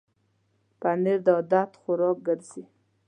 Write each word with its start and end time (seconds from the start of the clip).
پنېر 0.79 1.19
د 1.25 1.27
عادت 1.35 1.71
خوراک 1.81 2.17
ګرځي. 2.27 2.63